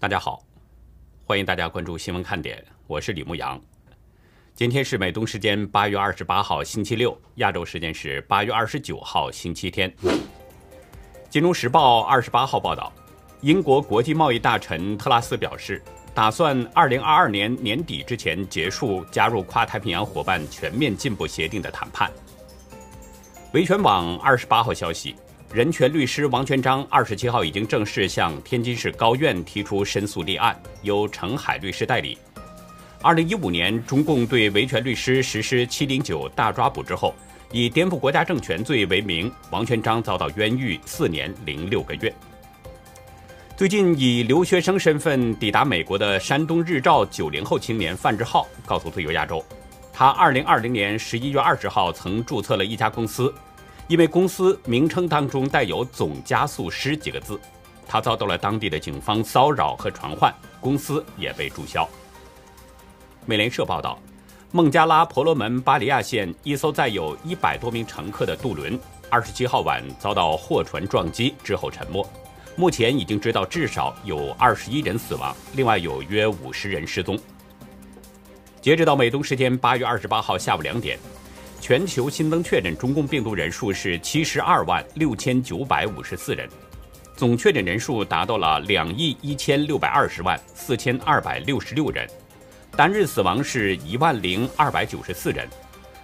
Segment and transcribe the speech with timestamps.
[0.00, 0.42] 大家好，
[1.26, 3.60] 欢迎大家关注新闻看点，我是李牧阳。
[4.54, 9.94] 今天是美东时间八月二十八号星期六，亚洲时间是八月二十九号星期天。
[11.28, 12.90] 金融时报二十八号报道，
[13.42, 15.82] 英国国际贸易大臣特拉斯表示，
[16.14, 22.10] 打算二零二二年年底之前结束加入跨太平洋伙伴全面进步协定的谈判。
[23.52, 25.14] 维权网二十八号消息。
[25.52, 32.16] 人权律师王全章二十七号已经正式向天津市高院提出申诉立案，由程海律师代理。
[33.02, 37.12] 二零一五年，中共对维权律师实施“七零九”大抓捕之后，
[37.50, 42.14] 以颠覆国家政权罪为名，王全章遭到冤狱四年零六个月。
[43.56, 49.44] 最近以留学生身份抵达美国的山东日照九零后青年范志浩告诉自由亚洲，
[49.92, 53.34] 他二零二零年十一月二十号曾注册了一家公司。
[53.90, 57.36] 因为公司名称当中带有“总加速师”几个字，
[57.88, 61.88] 他遭到了当地的警方骚扰和传唤，公司也被注销。
[63.26, 63.98] 美联社报道，
[64.52, 68.78] 孟加拉婆罗门巴里亚县一艘载有一百多名乘客的渡轮，
[69.10, 72.08] 二十七号晚遭到货船撞击之后沉没。
[72.54, 77.18] 目前已经知道至少有二十一人死亡，另外有约五十人失踪。
[78.60, 80.96] 截止到美东时间八月二十八号下午两点。
[81.60, 86.48] 全球新增确诊中共病毒人数是七十二万六千九百五十四人，
[87.14, 92.08] 总确诊人数达到了两亿一千六百二十万四千二百六十六人，
[92.76, 95.46] 单日死亡是一万零二百九十四人，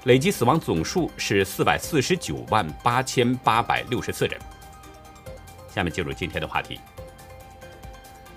[0.04, 4.38] 累计死亡总数是四百四十九万八千八百六十四人。
[5.74, 6.78] 下面进入今天的话题。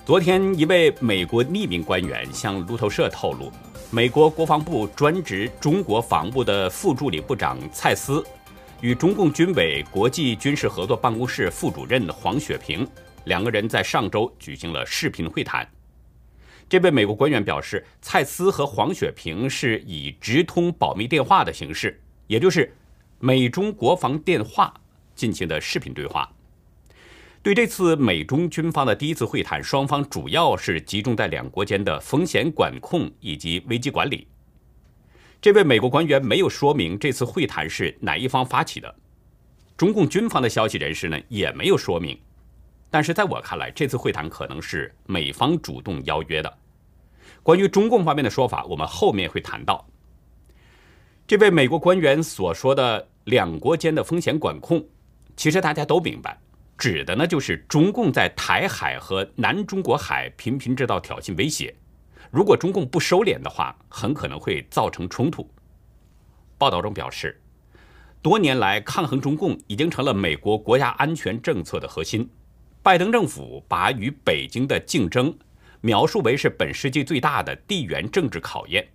[0.06, 3.52] 昨天，一位美国匿名官员向路透社透露。
[3.92, 8.24] 美国国防部专职中国防务的副助理部长蔡斯，
[8.82, 12.88] 与中共军委国际军事合作办公室副主任黄雪平
[13.24, 15.68] 两个人在上周举行了视频会谈。
[16.70, 22.72] 这位美国官员表示，蔡斯和黄雪平是以直通保密电话的形式，也就是
[23.18, 24.72] 美中国防电话
[25.16, 26.32] 进行的视频对话。
[27.42, 34.28] 对这次美中军方的第一次会谈，双方主要是集中在两国间的风险管控以及危机管理。
[35.42, 38.94] 这位美国官员没有说明这次会谈是哪一方发起的，
[39.78, 42.20] 中共军方的消息人士呢也没有说明。
[42.90, 46.58] 但是在我看来，这次会谈可能是美方主动邀约的。
[47.42, 49.88] 关于中共方面的说法，我们后面会谈到。
[51.26, 54.86] 这位美国官员所说的两国间的风险管控，
[55.38, 56.38] 其实大家都明白。
[56.80, 61.76] 指的呢就是中共在台海和南中国海频频制造挑衅威胁，
[62.32, 65.48] 如果中共不收敛的话，很可能会造成冲突。
[66.58, 67.42] 报道中表示，
[68.22, 72.30] 多年来抗衡中共已经成了美国国家安全政策的核心。
[72.82, 75.38] 拜登政府把与北京的竞争
[75.82, 78.88] 描述为是本世纪最大的地缘政治考验。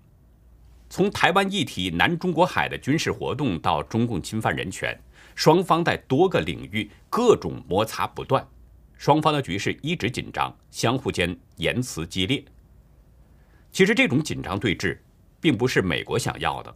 [0.89, 4.99] 从台湾议题、南中国海的军事活动到中共侵犯人权。
[5.35, 8.47] 双方在多个领域各种摩擦不断，
[8.97, 12.45] 双方的局势一直紧张，相互间言辞激烈。
[13.73, 14.99] 其实这种紧张对峙，
[15.41, 16.75] 并不是美国想要的，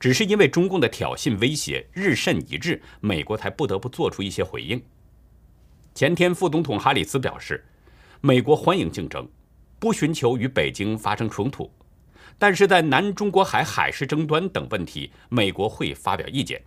[0.00, 4.82] 只是因为中共的挑衅威胁日甚一日，美国才不得不做出一些回应。
[5.94, 7.64] 前天副总统哈里斯表示，
[8.20, 9.28] 美国欢迎竞争，
[9.78, 11.70] 不寻求与北京发生冲突，
[12.38, 16.60] 但是在南中国海海事争端等问题，美国会发表意见。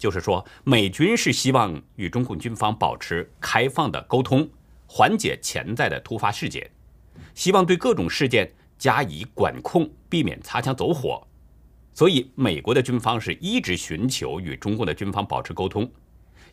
[0.00, 4.48] 就是说，美军是希望与中共军方保持开放的沟通，
[4.86, 6.70] 缓解潜在的突发事件，
[7.34, 11.22] 希望对各种事件加以管控，避免擦枪走火。
[11.92, 15.88] 所以，美国的军方是一直寻求与中共的军方保持沟通。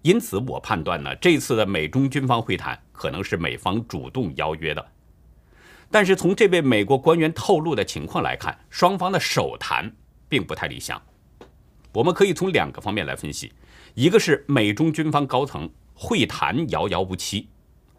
[0.01, 4.85] 因此，我判断呢，这次的美中军方会谈可能是美方主动邀约的。
[5.89, 9.89] 但是，从这位美国官员透露的情况来看，双方的首谈
[10.27, 11.01] 并不太理想。
[11.93, 13.51] 我们可以从两个方面来分析，
[13.95, 17.47] 一个是美中军方高层会谈遥遥无期，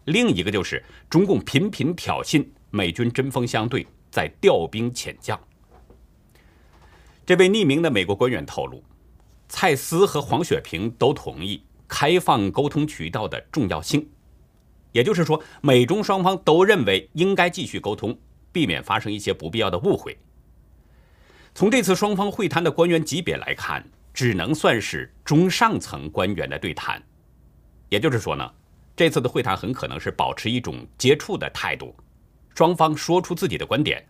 [0.05, 5.39] 另一个就是中共频频挑衅，美军针锋相对，在调兵遣将。
[7.25, 8.83] 这位匿名的美国官员透露，
[9.47, 14.09] 蔡斯和黄雪平都同意开放沟通渠道的重要性，
[14.93, 18.17] 也就是说，美中双方都认为应该继续沟通，
[18.51, 20.17] 避免发生一些不必要的误会。
[21.59, 27.03] 从这次双方会谈的官员级别来看，只能算是中上层官员的对谈。
[27.89, 28.49] 也就是说呢，
[28.95, 31.93] 这次的会谈很可能是保持一种接触的态度，
[32.55, 34.01] 双方说出自己的观点。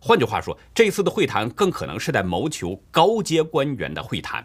[0.00, 4.42] 换句话说，这次的会谈更可能是在谋求高阶官员的会谈，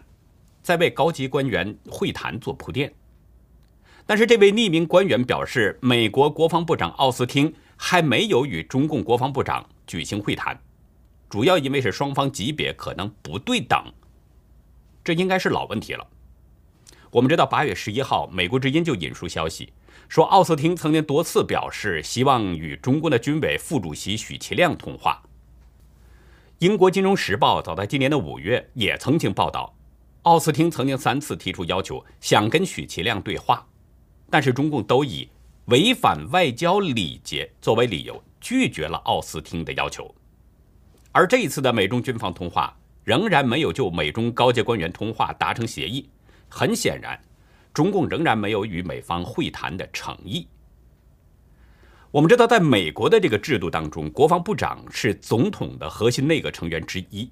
[0.62, 2.92] 在为高级官员会谈做铺垫。
[4.04, 10.60] 但是这位匿名官员表示，美国国防部长奥斯汀还没有与中共国防部长举行会谈，
[11.32, 13.82] 主要因为是双方级别可能不对等。
[15.02, 16.06] 这应该是老问题了。
[17.10, 19.72] 我们知道，八月十一号，美国之音就引述消息
[20.10, 25.22] 说，奥斯汀曾经多次表示希望与中共的军委副主席许其亮通话。
[26.58, 29.74] 英国金融时报早在今年的五月也曾经报道，
[30.24, 33.66] 奥斯汀曾经三次提出要求，想跟许其亮对话。
[34.28, 35.26] 但是中共都以
[35.68, 40.14] 违反外交礼节作为理由，拒绝了奥斯汀的要求。
[41.12, 46.08] 而这一次的美中军方通话仍然没有就美中高阶官员通话达成协议。
[46.48, 47.18] 很显然，
[47.72, 50.46] 中共仍然没有与美方会谈的诚意。
[52.10, 57.30] 我们知道，在美国的这个制度当中，国防部长是总统的核心内阁成员之一，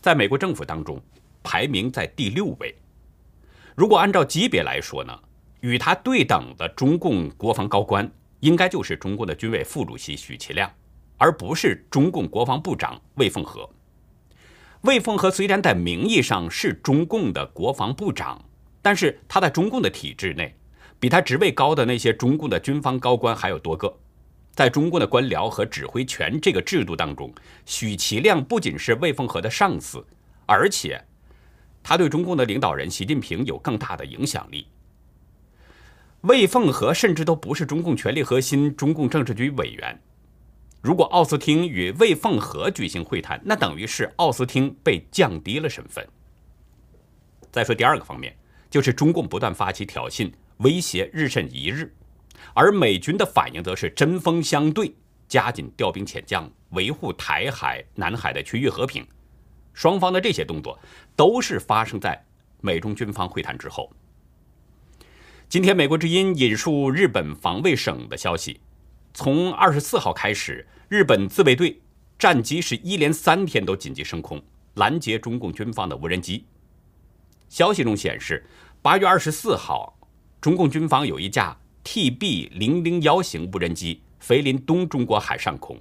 [0.00, 1.02] 在美国政府当中
[1.42, 2.74] 排名在第六位。
[3.74, 5.18] 如果按照级别来说呢？
[5.60, 8.06] 与他对等的中共国防高官，
[8.40, 10.70] 应该就是中共的军委副主席许其亮，
[11.16, 13.68] 而不是中共国防部长魏凤和。
[14.82, 18.42] 魏凤和虽然在名义上是中共的国防部长，
[18.82, 20.54] 但是他在中共的体制内，
[21.00, 23.94] 比他职位高的那些中共的军方高官还有多个。
[24.52, 27.32] 在中共的官僚和指挥权这个制度当中，
[27.64, 30.06] 许其亮不仅是魏凤和的上司，
[30.46, 31.02] 而且
[31.82, 34.66] 他对中共的领导人习近平有更大的影响力。
[36.20, 40.00] 魏凤和甚至都不是中共权力核心、中共政治局委员。
[40.84, 46.06] 如果奥斯汀与魏凤和举行会谈，那等于是奥斯汀被降低了身份。
[47.50, 48.36] 再说第二个方面，
[48.68, 51.90] 就是中共不断发起挑衅、威胁，日甚一日，
[52.52, 54.94] 而美军的反应则是针锋相对，
[55.26, 59.06] 加紧调兵遣将，维护台海、南海的区域和平。
[59.72, 60.78] 双方的这些动作，
[61.16, 62.22] 都是发生在
[62.60, 63.90] 美中军方会谈之后。
[65.48, 68.60] 今天，美国之音引述日本防卫省的消息，
[69.14, 71.80] 从二十四号开始，日本自卫队
[72.18, 74.42] 战机是一连三天都紧急升空，
[74.74, 76.44] 拦截中共军方的无人机。
[77.48, 78.44] 消息中显示，
[78.82, 79.98] 八月二十四号，
[80.40, 85.80] 中共军方有一架 TB 零零幺型无人机飞临东中国海上空。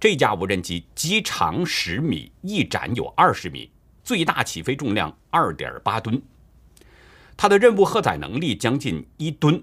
[0.00, 3.70] 这架无人机机长十米，翼展有二十米，
[4.02, 6.20] 最大起飞重量二点八吨。
[7.36, 9.62] 它的任务荷载能力将近一吨，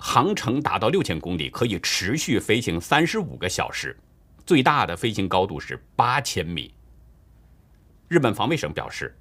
[0.00, 3.98] 航程达到六千公里，可以持续飞行三十五个小时，
[4.46, 6.72] 最大的飞行高度是八千米。
[8.06, 9.18] 日本防卫省表示，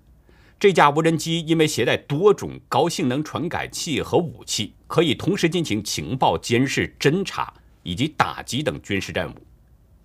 [0.60, 7.52] 这架无人机因为携带多种高性能传感器和武器，可以同时进行情报监视、侦察
[7.82, 9.36] 以及打击等军事任务。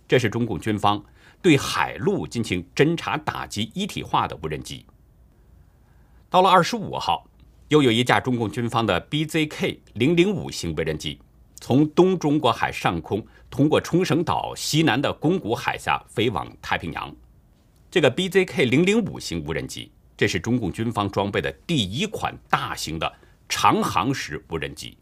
[0.08, 1.04] 这是中共军方
[1.42, 4.86] 对海陆进行侦察打击一体化的无人机。
[6.30, 7.28] 到了二十五号。
[7.72, 11.18] 又有一架中共军方的 BZK 零零五型无人机，
[11.58, 17.10] 从东中国海上空通过冲绳岛西南的宫古海峡飞往太平洋。
[17.90, 23.10] 这个 BZK 零零五型无人机，这是中共军方装备的第一款大型的
[23.48, 24.98] 长航时无人机，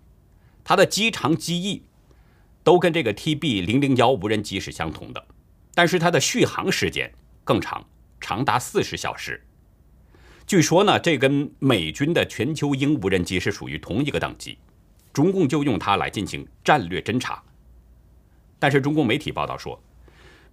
[0.63, 1.83] 它的机长机翼
[2.63, 5.27] 都跟这个 TB 零零幺无人机是相同的，
[5.75, 7.13] 但是它的续航时间
[7.43, 7.85] 更长，
[8.21, 9.45] 长达四十小时。
[10.51, 14.59] 据说呢，这跟美军的全球鹰无人机是属于同一个等级，
[15.13, 17.41] 中共就用它来进行战略侦察。
[18.59, 19.81] 但是中共媒体报道说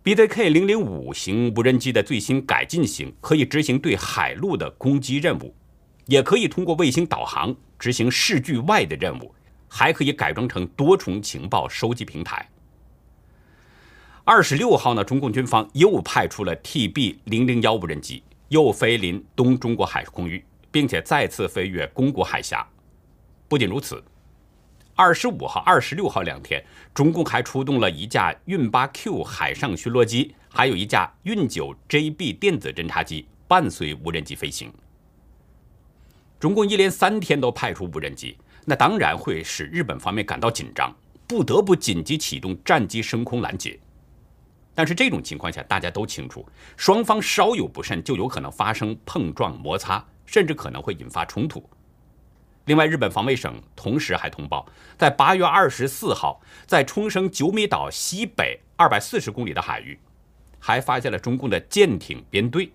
[0.03, 5.55] ，BZK 零零五型无人机的最新改进型可以执行对海陆的攻击任务，
[6.05, 9.33] 也可以通过卫星导航执行视距外的任务，
[9.67, 12.47] 还可以改装成多重情报收集平台。
[14.23, 18.21] 二十六号呢，中共军方又派出了 TB 零零幺无人机。
[18.49, 22.65] 又飞临东中国海空域，并且再次飞越宫古海峡。
[23.47, 24.03] 不仅如此，
[24.95, 26.63] 二十五号、二十六号两天，
[26.93, 34.73] 中共还出动了一架运八 Q 海上巡逻机，还有一架运九 JB 电子侦察机伴随无人机飞行。
[36.39, 40.93] 中共一连三天都派出无人机，那当然会使日本方面感到紧张，
[41.27, 43.79] 不得不紧急启动战机升空拦截。
[44.77, 51.67] 但是这种情况下，大家都清楚，双方稍有不慎，就有可能发生碰撞摩擦，甚至可能会引发冲突。
[52.65, 59.97] 另外，日本防卫省同时还通报，在八月二十四号，在冲绳九米岛西北二百四十公里的海域，
[60.59, 62.71] 还发现了中共的舰艇编队，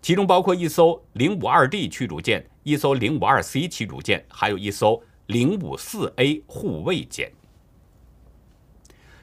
[0.00, 7.30] 其中包括一艘零五二 D 驱逐舰、一艘零五二 C 驱逐舰，还有一艘零五四 A 护卫舰。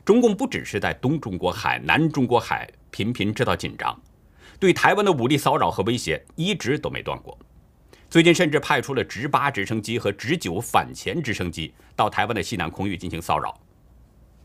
[0.04, 4.00] 中共不只是在东中国海、南中国海频频制造紧张，
[4.60, 7.38] 对台湾的武力骚扰和威胁一直都没断过。
[8.10, 13.58] 最近甚至派出了直八直升机和直九反潜直升机到台湾的西南空域进行骚扰。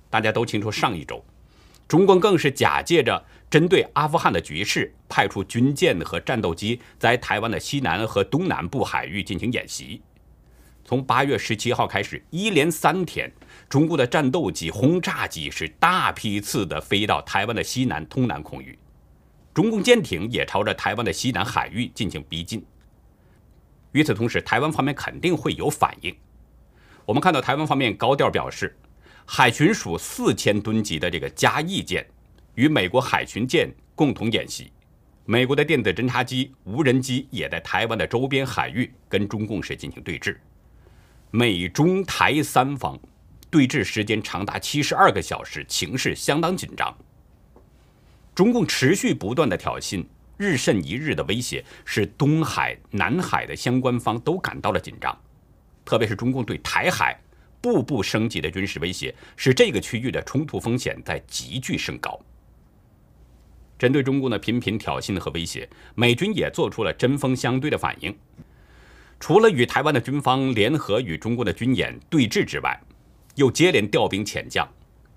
[0.08, 1.24] 大家都清楚，上一周，
[1.88, 10.00] 中共更是假借着针对阿富汗的局势，派出军舰和战斗机在台湾的西南和东南部海域进行演习。
[10.84, 13.28] 从八月十七号开始，一连三天，
[13.68, 18.78] 中国的战斗机、轰炸机是大批次的飞到台湾的西南、通南空域，
[19.52, 22.64] 中共舰艇也朝着台湾的西南海域进行逼近。
[23.92, 26.14] 与此同时，台湾方面肯定会有反应。
[27.04, 28.76] 我们看到台湾方面高调表示，
[29.24, 32.06] 海巡署四千吨级的这个嘉义舰
[32.54, 34.70] 与美国海巡舰共同演习，
[35.24, 40.36] 美国的电子侦察机、无人机也在台湾的周边海域跟中共是进行对峙。
[41.32, 42.98] 美中台三方
[43.50, 46.96] 对峙时间长达七十二个小时，情势相当紧张。
[48.34, 50.04] 中共持续不断的挑衅。
[50.38, 55.18] 日甚一日的威胁，使东海、南海的相关方都感到了紧张，
[55.82, 57.18] 特别是中共对台海
[57.58, 62.20] 步步升级的军事威胁，使这个区域的冲突风险在急剧升高。
[63.78, 68.14] 针对中共的频频挑衅和威胁，美军也做出了针锋相对的反应。
[69.18, 72.78] 除了与台湾的军方联合与中共的军演对峙之外，
[73.36, 74.68] 又接连调兵遣将，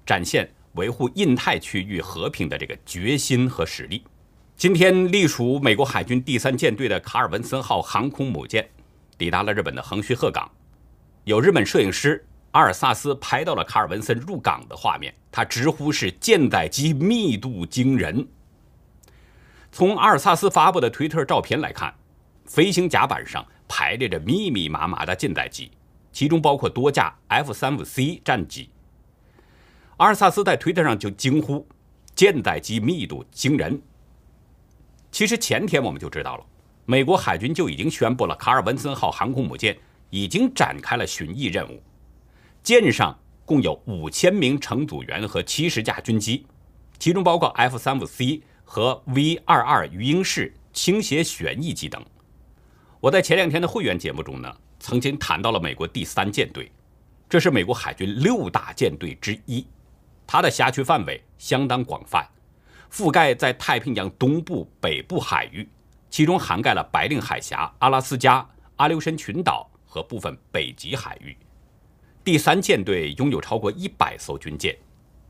[0.06, 4.04] 展现维护印太区域和平的这个决心和实力。
[4.56, 8.70] 今天，隶属美国海军第三舰队的卡尔文森号航空母舰
[9.18, 10.50] 抵达了日本的横须贺港。
[11.24, 18.28] 有日本摄影师阿尔萨斯拍到了卡尔文森入港的画面，他直呼是舰载机密度惊人。
[19.72, 21.94] 从阿尔萨斯发布的推特照片来看，
[22.46, 25.72] 飞行甲板上排列着密密麻麻的舰载机，
[26.12, 28.70] 其中包括多架 F 三五 C 战机。
[29.98, 31.68] 阿尔萨斯在推特上就惊呼
[32.16, 33.82] ：“舰载机密度惊人。”
[35.12, 36.46] 其实前天我们就知道了，
[36.86, 39.78] 美国海军就已经宣布了，卡尔文森号航空母舰
[40.10, 41.82] 已经展开了巡弋任务。
[42.64, 46.46] 舰上共有五千名乘组员和七十架军机，
[47.00, 52.02] 其中包括 F 三五 C 和 V 二二鱼鹰式倾斜旋翼机等。
[53.00, 56.72] 我在前两天的会员节目中呢，曾经谈到了美国第三舰队，
[57.30, 59.66] 这是美国海军六大舰队之一，
[60.26, 62.28] 它的辖区范围相当广泛。
[62.92, 65.70] 覆盖在太平洋东部、北部海域，
[66.10, 68.44] 其中涵盖了白令海峡、阿拉斯加、
[68.78, 71.38] 阿留申群岛和部分北极海域。
[72.24, 74.76] 第三舰队拥有超过一百艘军舰，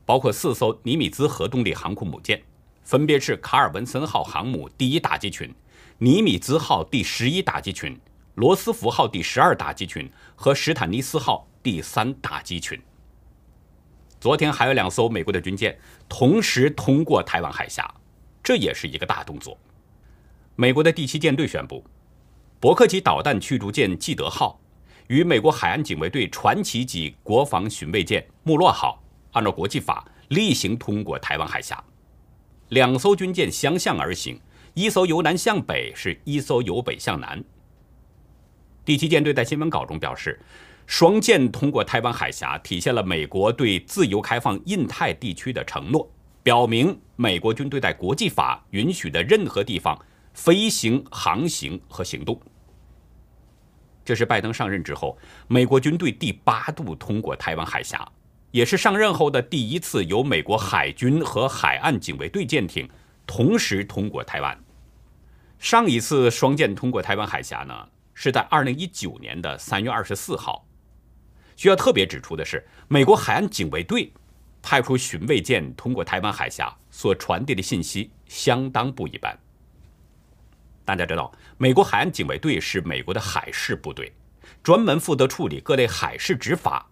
[0.06, 2.42] 包括四艘尼米兹核动力航空母舰，
[2.82, 5.54] 分别是卡尔文森号航母第一打击群、
[5.98, 8.00] 尼米兹号第十一打击群、
[8.34, 12.80] 罗斯福号第十二打击群和史坦尼斯号第三打击群。
[14.20, 15.76] 昨天还有两艘美国的军舰
[16.08, 17.92] 同时通过台湾海峡，
[18.42, 19.58] 这也是一个大动作。
[20.54, 21.84] 美国的第七舰队宣布，
[22.60, 24.60] 伯克级导弹驱逐舰基德号
[25.08, 31.82] 与美国海岸警卫队传奇级国防巡卫舰穆洛号按照国际法例行通过台湾海峡。
[32.68, 34.40] 两艘军舰相向而行，
[34.74, 37.42] 一艘由南向北，是一艘由北向南。
[38.84, 40.38] 第七舰队在新闻稿中表示。
[40.86, 46.10] 双舰通过台湾海峡，体现了美国对自由开放印太地区的承诺，
[46.42, 49.96] 表明美国军队在国际法允许的任何地方
[50.34, 52.40] 飞行、航行和行动。
[54.04, 58.10] 这是拜登上任之后，美国军队第八度通过台湾海峡，
[58.50, 62.90] 也是上任后的第一次由美国海军和海岸警卫队舰艇
[63.28, 64.58] 同时通过台湾。
[65.60, 67.86] 上一次双舰通过台湾海峡呢，
[68.22, 70.68] 是在二零一九年的三月二十四号。
[71.56, 74.12] 需要特别指出的是，美国海岸警卫队
[74.60, 79.34] 派出巡卫舰通过台湾海峡所传递的信息相当不一般。
[80.84, 84.12] 大家知道，美国海岸警卫队是美国的海事部队，
[84.62, 86.90] 专门负责处理各类海事执法。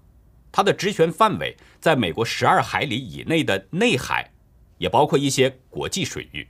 [0.51, 4.33] 它的职权范围在美国十二海里以内的内海，
[4.79, 6.49] 也包括一些国际水域。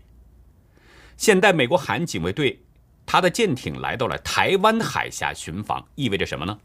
[1.16, 2.62] 现在，美国海岸警卫队
[3.10, 6.58] 他的舰艇来到了台湾海峡巡防，意味着什么呢？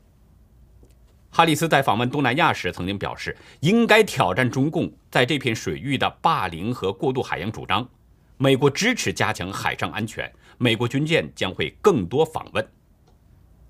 [1.31, 7.87] 哈里斯在访问东南亚时曾经表示，应该挑战中共在这片水域的霸凌和过度海洋主张。
[8.35, 12.67] 美国支持加强海上安全，美国军舰将会更多访问。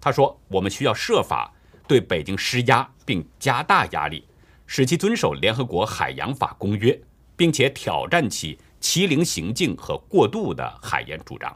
[0.02, 1.54] 他说：“我们需要设法
[1.88, 4.28] 对北京施压，并加大压力，
[4.66, 7.00] 使其遵守联合国海洋法公约，
[7.38, 11.56] 并且挑战其欺凌行径和过度的海洋主张。”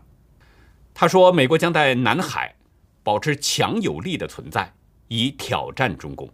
[0.99, 2.55] 他说：“美国将在南海
[3.03, 4.73] 保持强有力的存在。”
[5.09, 6.27] 以挑战中共。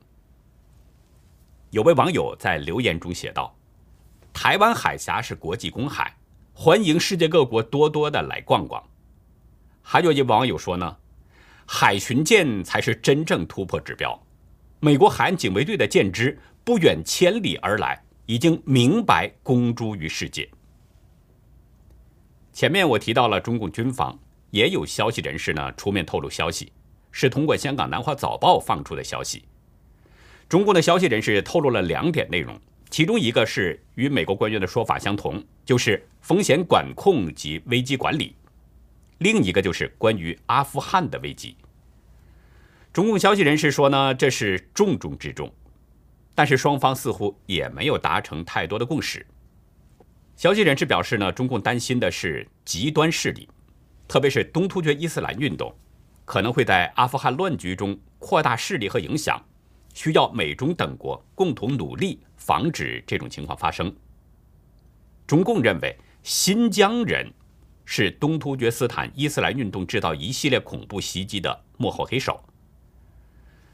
[1.71, 3.53] 有位网友在留言中写道
[4.33, 6.15] ：“台湾海峡是国际公海，
[6.53, 8.81] 欢迎世界各国多多的来逛逛。”
[9.83, 10.97] 还有一网友说呢
[11.67, 14.17] ：“海巡舰才是真正突破指标。
[14.79, 20.49] 美国海岸警卫队的舰只不远千里而来，已经明白公诸于世界。
[22.53, 24.17] 前面我提到了中共军方
[24.53, 26.71] 也有消息人士呢出面透露消息，
[27.11, 29.45] 是通过香港南华早报放出的消息。
[30.47, 32.55] 中共的消息人士透露了两点内容，
[32.91, 38.35] 其中一个是与美国官员的说法相同，就是风险管控及危机管理；
[39.17, 41.57] 另一个就是关于阿富汗的危机。
[42.91, 45.51] 中共消息人士说呢，这是重中之重，
[46.35, 49.25] 但是双方似乎也没有达成太多的共识。
[50.35, 53.49] 消息人士表示呢，中共担心的是极端势力，
[54.13, 55.75] 特别是东突厥伊斯兰运动，
[56.23, 59.43] 可能会在阿富汗乱局中扩大势力和影响，
[59.95, 63.91] 需要美中等国共同努力防止这种情况发生。
[65.25, 67.33] 中共认为新疆人
[67.85, 72.39] 是东突厥斯坦伊斯兰运动制造一系列恐怖袭击的幕后黑手。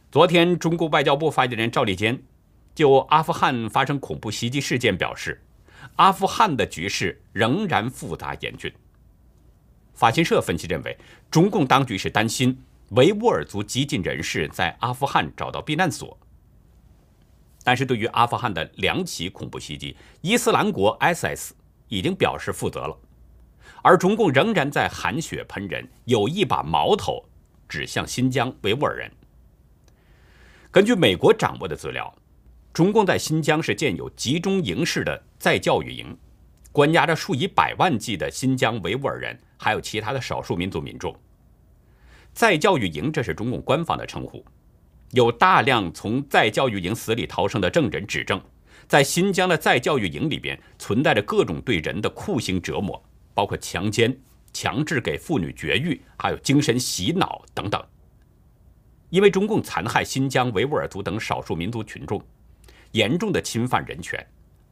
[0.09, 2.17] 昨天，中国外交部发言人赵立坚
[2.73, 5.43] 就阿富汗发生恐怖袭击事件表示，
[5.97, 8.71] 阿富汗的局势仍然复杂严峻。
[9.99, 10.97] 法新社分析认为，
[11.29, 12.57] 中共当局是担心
[12.91, 16.17] 维吾尔族激进人士在阿富汗找到避难所。
[17.65, 21.49] 但是对于阿富汗的两起恐怖袭击，伊斯兰国 （ISIS）
[21.89, 22.97] 已经表示负责了，
[23.83, 27.21] 而中共仍然在含血喷人，有意把矛头
[27.67, 29.11] 指向新疆维吾尔人。
[30.71, 32.15] 根据美国掌握的资料，
[32.71, 36.17] 中共在新疆是建有集中营式的再教育营，
[36.71, 41.15] 关押着数以百万计的新疆维吾尔人，还有其他的少数民族民众。
[42.31, 44.45] 再教育营这是中共官方的称呼，
[45.11, 48.39] 有大量从再教育营死里逃生的证人指证，
[48.87, 54.15] 在新疆的再教育营里边存在着各种对人的酷刑折磨，包括强奸、
[54.53, 57.83] 强制给妇女绝育，还有精神洗脑等等。
[59.09, 62.23] 因为中共残害新疆维吾尔族等少数民族群众，
[62.91, 64.23] 严重的侵犯人权，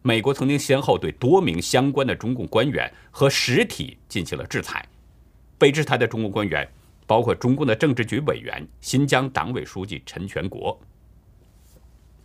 [0.02, 4.88] 美国曾经先后对多名相关的中共官员和实体进行了制裁。
[5.58, 6.68] 被制裁的中共官员
[7.06, 10.80] 包括中共的政治局委员、新疆党委书记陈全国。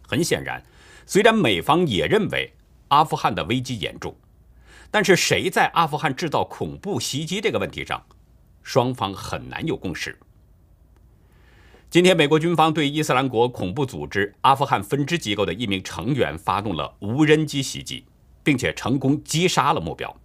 [0.07, 0.63] 很显然，
[1.07, 2.53] 虽然美方也认为
[2.89, 4.15] 阿富汗的危机严重，
[4.91, 8.05] 但是谁在阿富汗制造恐怖袭击这个问题上，
[8.63, 10.19] 双方很难有共识。
[11.93, 18.07] 今天，美国军方对伊斯兰国恐怖组织阿富汗分支机构的一名成员发动了无人机袭击，
[18.43, 20.17] 并且成功击杀了目标。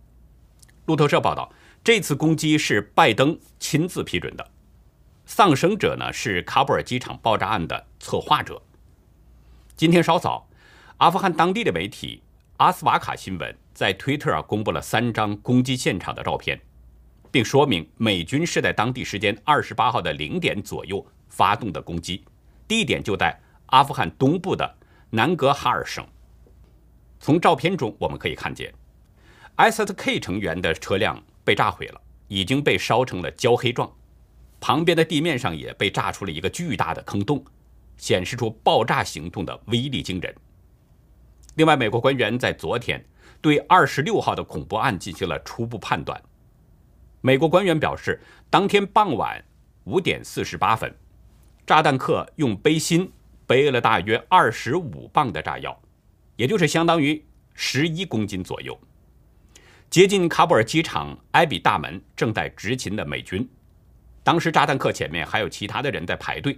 [0.86, 1.52] 路透社报道，
[1.84, 4.50] 这次攻击是拜登亲自批准的，
[5.26, 8.62] 丧生者呢是喀布尔机场爆炸案的策划者。
[9.76, 10.48] 今天稍早，
[11.00, 12.22] 阿富汗当地的媒体
[12.56, 16.62] 阿斯瓦卡新闻在推特公布了三张攻击现场的照片，
[17.30, 21.06] 并说明美军是在当地时间二十八号的零点左右。
[21.38, 22.26] 发动的攻击
[22.68, 24.76] 地点就在阿富汗东部的
[25.12, 26.04] 南格哈尔省。
[27.20, 28.74] 从照片中我们可以看见
[29.56, 33.92] ，SSK 成员的车辆被炸毁了，已经被烧成了焦黑状，
[34.60, 37.46] 旁边的地面上也被炸出了一个巨大的坑洞，
[37.98, 40.36] 显示出爆炸行动的威力惊人。
[41.56, 43.04] 另外，美国官员在昨天
[43.42, 46.20] 对二十六号的恐怖案进行了初步判断。
[47.22, 49.44] 美国官员表示，当天傍晚
[49.86, 50.94] 五点四十八分。
[51.68, 53.12] 炸弹客用背心
[53.46, 55.78] 背了大约二十五磅的炸药，
[56.38, 57.22] 也就是相当于
[57.56, 58.80] 十一公斤左右，
[59.90, 63.46] 接近喀布尔机场埃比大门正在执勤的美军。
[64.24, 66.54] 当时炸弹客前面还有其他的人在排队。《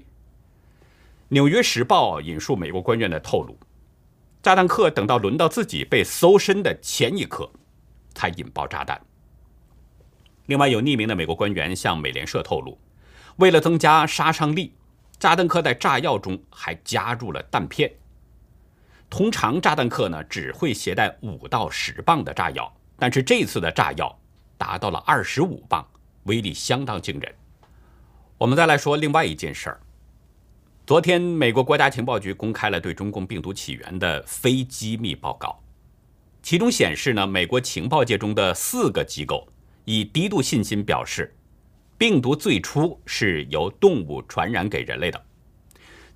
[1.30, 3.58] 纽约时报》引述美国官员的透露，
[4.43, 7.52] 炸弹客等到轮到自己被搜身的前一刻，
[8.13, 9.02] 才引爆炸弹。
[10.45, 12.78] 另外，有匿名的美国官员向美联社透露，
[13.38, 14.74] 为了增加杀伤力。
[15.19, 17.91] 炸弹客在炸药中还加入了弹片。
[19.10, 24.17] 通常炸弹客呢只会携带五到十磅的炸药，但是这次的炸药
[24.58, 25.86] 达到了二十五磅，
[26.23, 27.36] 威力相当惊人。
[28.38, 29.79] 我们再来说另外一件事儿。
[30.86, 35.62] 昨天，美国国家情报局公开了对中共病毒起源的非机密报告，
[36.41, 39.47] 其中显示呢，美国情报界中的四个机构
[39.86, 41.36] 以低度信心表示。
[41.99, 45.21] 病毒最初是由动物传染给人类的。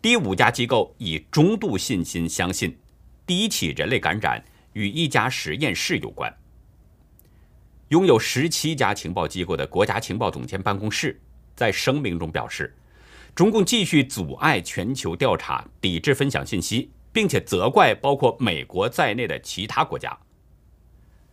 [0.01, 2.73] 第五家机构以中度信心相信，
[3.27, 4.41] 第一起人类感染
[4.71, 6.33] 与一家实验室有关。
[7.89, 11.19] 拥有十七家情报机构的国家情报总监办公室
[11.53, 12.73] 在声明中表示，
[13.35, 20.17] 中共继续阻碍全球调查，抵制分享信息，并且责怪包括美国在内的其他国家。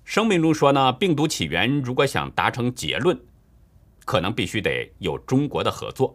[0.05, 3.17] 声明中说呢，病毒起源如果想达成结论。
[4.11, 6.13] 可能必须得有中国的合作，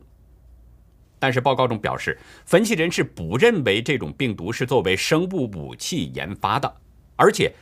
[1.17, 6.75] 但是报告中表示，分析人士不认为这种病毒是作为生物武器研发的，
[7.15, 7.53] 而且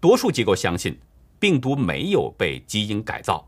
[0.00, 0.98] 多数机构相信
[1.38, 3.46] 病毒没有被基因改造。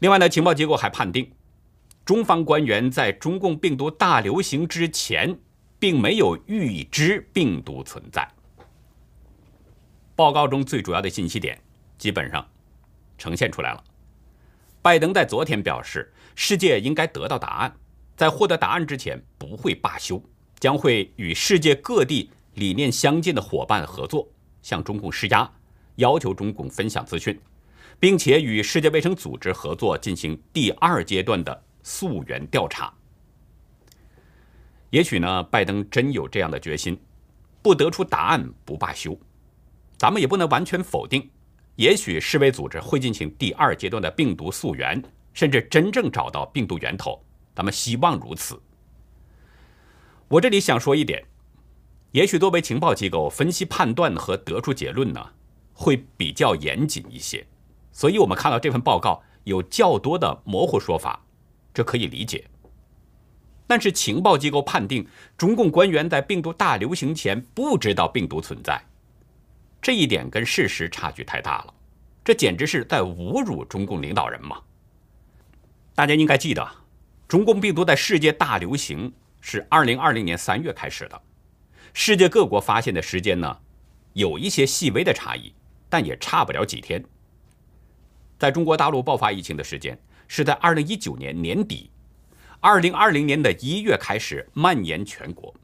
[0.00, 1.30] 另外呢，情报机构还判定，
[2.04, 5.38] 中方官员在中共病毒大流行之前，
[5.78, 8.28] 并没有预知病毒存在。
[10.16, 11.56] 报告中最主要的信息点
[11.98, 12.44] 基本上
[13.16, 13.84] 呈现出来了。
[14.82, 17.76] 拜登在昨天表示，世界应该得到答案。
[18.16, 20.22] 在获得答案之前，不会罢休，
[20.58, 24.26] 将会与世界各地理念相近的伙伴合作，
[24.62, 25.50] 向中共施压，
[25.96, 27.38] 要求中共分享资讯，
[27.98, 32.92] 并且与世界卫生组织合作进行第二阶段的溯源调查。
[34.88, 36.98] 也许呢，拜登真有这样的决心，
[37.62, 39.18] 不得出答案不罢休。
[39.98, 41.30] 咱们也不能完全否定，
[41.80, 47.18] 也许世卫组织会进行第二阶段的病毒溯源，甚至真正找到病毒源头。
[47.54, 48.60] 咱们希望如此。
[50.28, 51.24] 我这里想说一点，
[52.12, 55.26] 也许作为情报机构分析判断和得出结论呢，
[55.72, 57.46] 会比较严谨一些。
[57.92, 61.24] 所以我们看到这份报告有较多的模糊说法，
[61.72, 62.46] 这可以理解。
[63.66, 65.06] 但是情报机构判定
[65.38, 68.84] 中共官员在病毒大流行前不知道病毒存在，
[69.82, 71.74] 这一点跟事实差距太大了，
[72.22, 74.60] 这简直是在侮辱中共领导人嘛！
[75.94, 76.68] 大家应该记得。
[77.26, 81.22] 中共病毒在世界大流行是二零二零年三月开始的，
[81.94, 83.58] 世界各国发现的时间呢，
[84.14, 85.54] 有一些细微的差异，
[85.88, 87.04] 但也差不了几天。
[88.36, 91.90] 在中国大陆爆发疫情的时间是在二零一九年年底，
[92.58, 95.54] 二零二零年的一月开始蔓延全国。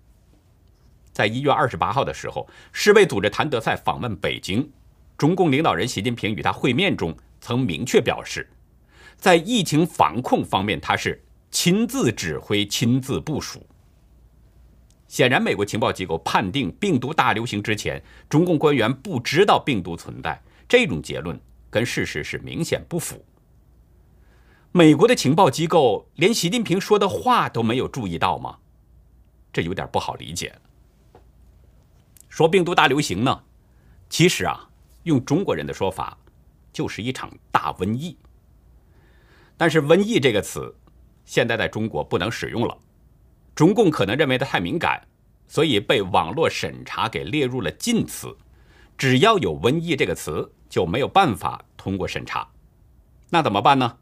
[1.17, 4.71] 在一月二十八号的时候，世卫组织谭德赛访问北京，
[5.17, 8.47] 中共领导人习近平与他会面中曾明确表示，
[9.17, 11.23] 在疫情防控方面他是。
[11.49, 13.65] 亲自指挥、亲自部署。
[15.09, 23.25] 显然，美国情报机构判定病毒大流行之前，中共官员不知道病毒存在，这种结论跟事实是明显不符。
[24.73, 28.59] 美国的情报机构连习近平说的话都没有注意到吗？
[29.51, 30.55] 这有点不好理解。
[32.37, 33.45] 说病毒大流行呢，
[34.11, 34.69] 其实啊，
[35.05, 36.19] 用中国人的说法，
[36.71, 38.15] 就是一场大瘟疫。
[39.57, 40.77] 但是“瘟疫”这个词。
[41.25, 42.77] 现在在中国不能使用了，
[43.55, 45.09] 中共可能认为它太敏感，
[45.49, 48.37] 所以被网络审查给列入了禁词。
[48.99, 52.47] 只要有“瘟疫”这个词，就没有办法通过审查。
[53.31, 53.97] 那怎么办呢？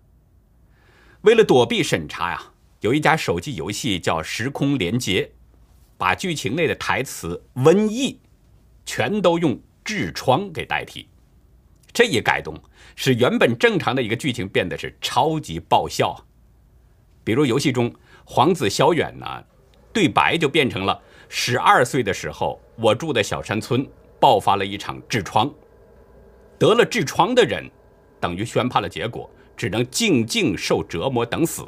[1.20, 5.22] 为了躲避审查呀，有一家手机游戏叫《时空连接》，
[5.96, 8.18] 把剧情内的台词“瘟疫”
[8.84, 11.08] 全都用“痔疮”给代替。
[11.92, 12.60] 这一改动，
[12.96, 16.16] 使原本正常的一个剧情变得是超级爆笑。
[17.22, 17.94] 比如游戏中，
[18.24, 19.44] 皇子萧远呢，
[19.92, 23.86] 对白就变成了：十二岁的时候，我住的小山村
[24.18, 25.48] 爆发了一场痔疮，
[26.58, 27.70] 得了痔疮的人，
[28.20, 31.64] 等于宣判了结果，只能静静受折磨等死。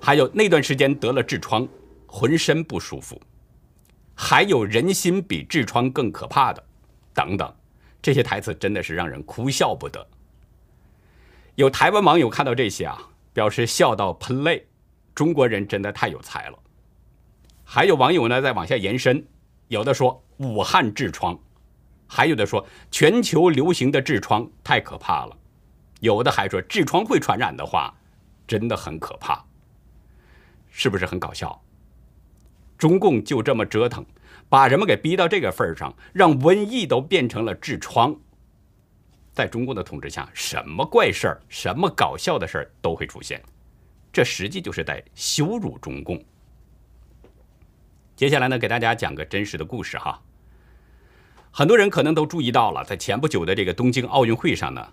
[0.00, 1.66] 还有那段时间得了痔疮，
[2.06, 3.18] 浑身不舒服。
[4.14, 6.64] 还有人心比痔疮更可怕的，
[7.14, 7.54] 等等，
[8.00, 10.06] 这些台词真的是让人哭笑不得。
[11.54, 13.08] 有台湾网友看到这些啊。
[13.34, 14.66] 表示笑到喷泪，
[15.14, 16.58] 中国人真的太有才了。
[17.64, 19.26] 还有网友呢在往下延伸，
[19.68, 21.38] 有的说武汉痔疮，
[22.06, 25.34] 还有的说全球流行的痔疮太可怕了，
[26.00, 27.94] 有的还说痔疮会传染的话，
[28.46, 29.42] 真的很可怕，
[30.68, 31.58] 是不是很搞笑？
[32.82, 34.04] 中共就这么折腾，
[34.48, 38.12] 把人们给逼到这个份儿上，让瘟疫都变成了痔疮。
[39.32, 43.40] 在中共的统治下，什么怪事儿、什么搞笑的事儿都会出现，
[44.12, 46.20] 这实际就是在羞辱中共。
[48.16, 50.20] 接下来呢，给大家讲个真实的故事哈。
[51.52, 54.84] 很多人可能都注意到了，在前不久的这个东京奥运会上呢，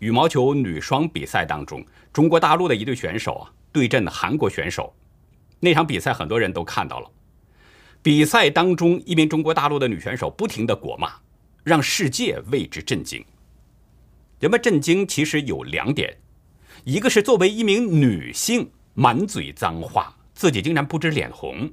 [0.00, 4.92] 羽毛球女双比赛当中，中国大陆的一对选手啊对阵韩国选手，
[5.60, 7.08] 那场比赛很多人都看到了。
[8.02, 11.12] 比赛当中，一名中国大陆的女选手不停的国骂，
[11.64, 13.24] 让世界为之震惊。
[14.38, 16.16] 人们震惊，其实有两点：
[16.84, 21.68] 一个是作为一名女性满嘴脏话，自己竟然不知脸红；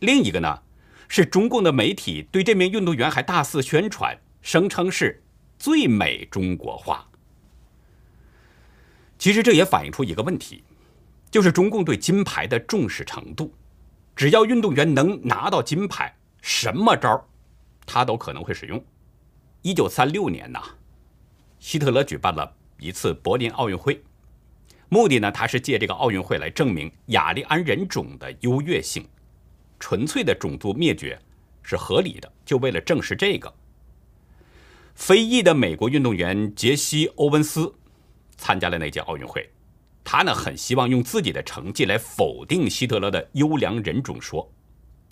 [0.00, 0.62] 另一个呢，
[1.08, 5.22] 是中共的媒体对这名运动员还大肆宣传，声称是
[5.56, 7.08] 最美中国话。
[9.16, 10.64] 其实这也反映出一个问题，
[11.30, 13.52] 就是中共对金牌的重视程度。
[14.18, 17.24] 只要运动员能拿到金牌，什么招
[17.86, 18.84] 他都可能会使用。
[19.62, 20.60] 一九三六年呐。
[21.60, 24.02] 希特勒举办了一次柏林奥运会，
[24.88, 29.06] 目的呢，他是借这个奥运会来证明雅利安人种的优越性，
[29.78, 31.16] 纯粹的种族灭绝
[31.62, 32.32] 是合理的。
[32.44, 33.54] 就为了证实这个，
[34.96, 37.72] 非裔的美国运动员杰西·欧文斯
[38.36, 39.48] 参加了那届奥运会，
[40.10, 44.50] 他呢很希望用自己的成绩来否定希特勒的优良人种说，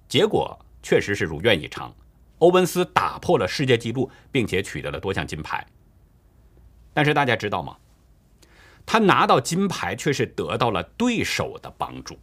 [0.09, 1.94] 结果确实是如愿以偿，
[2.38, 5.66] 欧文斯打破了世界纪录，并且取得了多项金牌。
[6.94, 7.76] 但是大家知道吗？
[8.87, 12.18] 他拿到金牌，却是得到了对手的帮助。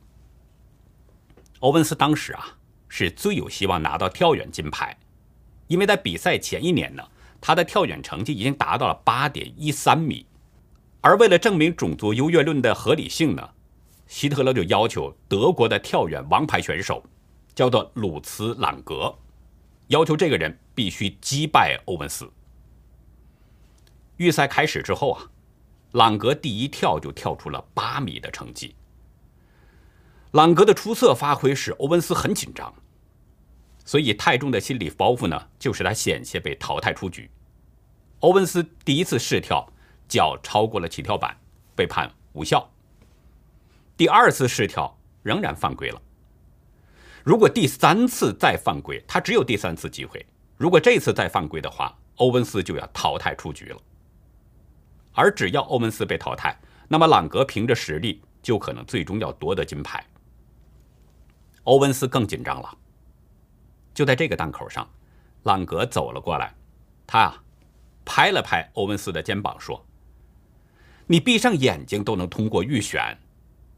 [1.59, 2.57] 欧文斯当时啊，
[2.89, 4.97] 是最有希望拿到跳远金牌，
[5.67, 7.07] 因为在比赛前一年呢，
[7.39, 10.25] 他的跳远成绩已经达到了八点一三米。
[11.03, 13.49] 而为了证明种族优越论的合理性呢，
[14.07, 17.03] 希特勒就要求德国的跳远王牌选手，
[17.53, 19.13] 叫做鲁茨朗格，
[19.87, 22.31] 要求这个人必须击败欧文斯。
[24.15, 25.29] 预赛开始之后啊。
[25.93, 28.73] 朗格第一跳就跳出了八米的成绩。
[30.31, 32.73] 朗格的出色发挥使欧文斯很紧张，
[33.85, 37.29] 所以太重的心理包袱呢，就是他险些被淘汰出局。
[38.21, 39.71] 欧文斯第一次试跳，
[40.07, 41.35] 脚超过了起跳板，
[41.75, 42.69] 被判无效。
[43.95, 46.01] 第二次试跳仍然犯规了。
[47.23, 50.25] 如果第三次再犯规，他只有第三次机会。
[50.57, 53.81] 如果这次再犯规的话，欧文斯就要淘汰出局了。
[55.13, 60.05] 而只要欧文斯被淘汰，那么朗格凭着实力就可能最终要夺得金牌。
[61.63, 62.77] 欧文斯更紧张了。
[63.93, 64.89] 就在这个档口上，
[65.43, 66.53] 朗格走了过来，
[67.05, 67.43] 他啊，
[68.03, 69.85] 拍了拍欧文斯的肩膀说
[71.07, 73.17] ：“你闭上眼睛都能通过预选，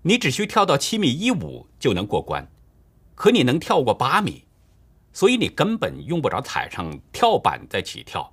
[0.03, 2.47] 你只需跳到七米一五就能过关，
[3.15, 4.43] 可你能跳过八米，
[5.11, 8.31] 所以你根本用不着踩上跳板再起跳。”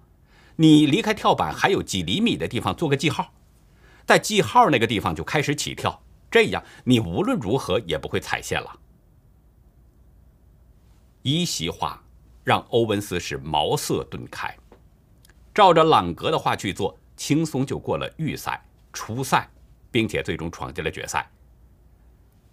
[0.57, 3.33] 你离开跳板还有几厘米的地方做个记号，
[4.07, 8.79] 在记号那个地方就开始起跳，这样你无论如何也不会踩线了。
[11.23, 12.05] 一席话
[12.45, 14.55] 让欧文斯是茅塞顿开，
[15.55, 19.49] 照着朗格的话去做，轻松就过了预赛、初赛，
[19.91, 21.31] 并且最终闯进了决赛。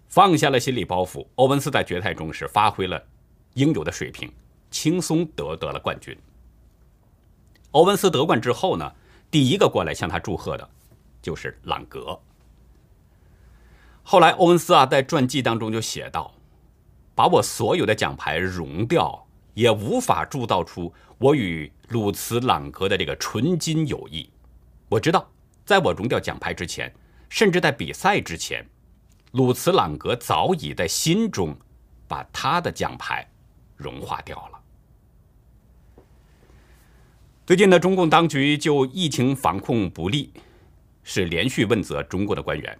[0.07, 3.03] 放下了心理包袱，欧文斯在决赛中是发挥了
[3.53, 4.31] 应有的水平，
[4.71, 6.17] 轻松得得了冠军。
[7.71, 8.91] 欧文斯得冠之后呢，
[9.29, 10.67] 第一个过来向他祝贺的，
[11.21, 12.19] 就是朗格。
[14.01, 16.33] 后来欧文斯啊，在传记当中就写道
[17.13, 24.27] ：“把我所有的奖牌熔掉，也无法铸造出我与鲁茨朗格的这个纯金友谊。
[24.87, 25.29] 我知道，
[25.69, 26.91] 在我融掉奖牌之前，
[27.29, 28.67] 甚至在比赛之前，
[29.33, 31.55] 鲁茨朗格早已在心中
[32.07, 33.23] 把他的奖牌
[33.75, 34.59] 融化掉了。”
[37.45, 40.33] 最近呢，中共当局就疫情防控不力，
[41.03, 42.79] 是连续问责中国的官员。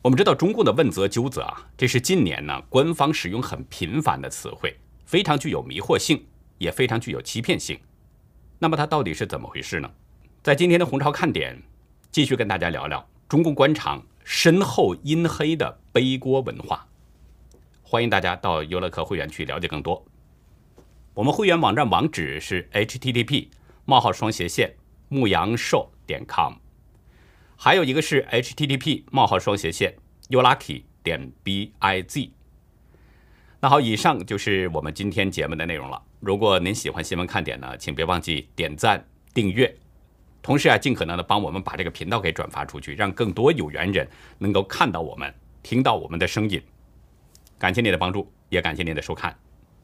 [0.00, 6.24] 我们知道，中共的问责纠责啊，这是近年呢官方使用很频繁的词汇，非常具有迷惑性，
[6.56, 7.78] 也非常具有欺骗性。
[8.58, 9.90] 那么它到底是怎么回事呢？
[10.42, 11.62] 在今天的红潮看点，
[12.14, 16.86] 继续跟大家聊聊中共官场深厚阴黑的背锅文化。
[17.82, 20.06] 欢迎大家到优乐客会员区了解更多。
[21.12, 23.48] 我们会员网站网址是 http:
[23.84, 24.76] 冒号双斜线
[25.08, 26.52] 牧羊兽点 com，
[27.56, 29.96] 还有一个是 http: 冒号双斜线
[30.28, 32.30] youlucky 点 biz。
[33.58, 36.00] 那好，以上就是我们今天节目的内容了。
[36.20, 39.76] 如果您喜欢新闻看点呢，请别忘记点赞、订阅，
[40.44, 46.62] 同时啊，尽可能的帮我们把这个频道给转发出去，让更多有缘人能够看到我们、听到我们的声音。
[47.58, 49.34] 感谢您的帮助，也感谢您的收看，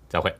[0.06, 0.30] 再会。